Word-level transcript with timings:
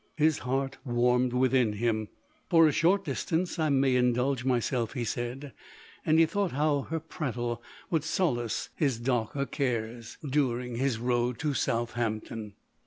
His 0.17 0.39
heart 0.39 0.79
warmed 0.83 1.31
within 1.31 1.73
him." 1.73 2.07
For 2.49 2.67
a 2.67 2.71
short 2.71 3.05
distance 3.05 3.59
I 3.59 3.69
may 3.69 3.95
indulge 3.95 4.43
myself, 4.43 4.93
11 4.95 4.99
he 4.99 5.05
said, 5.05 5.53
and 6.03 6.17
he 6.17 6.25
thought 6.25 6.53
how 6.53 6.81
her 6.89 6.99
prattle 6.99 7.61
would 7.91 8.03
solace 8.03 8.69
his 8.75 8.97
darker 8.97 9.45
cares, 9.45 10.17
LODORE. 10.23 10.41
171 10.57 10.57
during 10.57 10.75
his 10.83 10.97
road 10.97 11.37
to 11.37 11.53
Southampton. 11.53 12.53